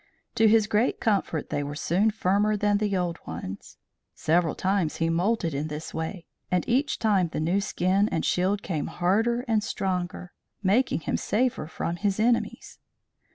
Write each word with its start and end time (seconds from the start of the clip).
To 0.33 0.47
his 0.47 0.65
great 0.65 0.99
comfort 0.99 1.51
they 1.51 1.61
were 1.61 1.75
soon 1.75 2.09
firmer 2.09 2.57
than 2.57 2.79
the 2.79 2.97
old 2.97 3.19
ones. 3.27 3.77
Several 4.15 4.55
times 4.55 4.95
he 4.95 5.11
moulted 5.11 5.53
in 5.53 5.67
this 5.67 5.93
way, 5.93 6.25
and 6.49 6.67
each 6.67 6.97
time 6.97 7.27
the 7.27 7.39
new 7.39 7.61
skin 7.61 8.09
and 8.11 8.25
shield 8.25 8.63
came 8.63 8.87
harder 8.87 9.41
and 9.47 9.63
stronger, 9.63 10.33
making 10.63 11.01
him 11.01 11.17
safer 11.17 11.67
from 11.67 11.97
his 11.97 12.19
enemies. 12.19 12.79